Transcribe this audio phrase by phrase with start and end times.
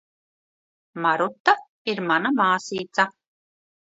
[1.05, 1.53] Maruta
[1.93, 3.05] ir mana māsīca.